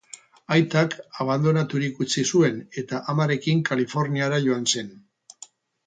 [0.53, 0.95] Aitak
[1.25, 4.95] abandonaturik utzi zuen eta amarekin Kaliforniara joan zen.